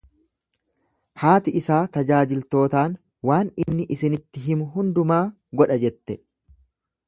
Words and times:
Haati 1.23 1.53
isaa 1.59 1.81
tajaajiltootaan, 1.97 2.97
Waan 3.33 3.53
inni 3.65 3.87
isinitti 3.99 4.45
himu 4.49 4.69
hundumaa 4.79 5.23
godha 5.63 5.83
jette. 5.89 6.21